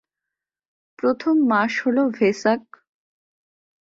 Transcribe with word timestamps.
প্রথম 0.99 1.35
মাস 1.51 1.73
হল 1.83 1.97
ভেসাক। 2.17 2.63